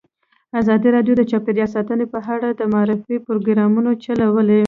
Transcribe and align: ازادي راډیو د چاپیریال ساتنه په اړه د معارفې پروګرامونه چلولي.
ازادي 0.59 0.89
راډیو 0.95 1.13
د 1.17 1.21
چاپیریال 1.31 1.69
ساتنه 1.75 2.05
په 2.13 2.19
اړه 2.33 2.49
د 2.53 2.61
معارفې 2.73 3.17
پروګرامونه 3.27 3.91
چلولي. 4.03 4.59